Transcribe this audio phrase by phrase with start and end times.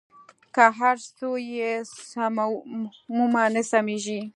[0.55, 1.71] که هر څو یې
[2.09, 4.21] سمومه نه سمېږي.